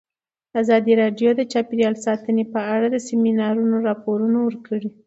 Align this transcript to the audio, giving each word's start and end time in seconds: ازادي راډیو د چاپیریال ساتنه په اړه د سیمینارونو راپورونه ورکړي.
ازادي 0.61 0.93
راډیو 1.01 1.29
د 1.35 1.41
چاپیریال 1.51 1.95
ساتنه 2.05 2.43
په 2.53 2.59
اړه 2.73 2.87
د 2.91 2.97
سیمینارونو 3.07 3.75
راپورونه 3.87 4.37
ورکړي. 4.47 4.89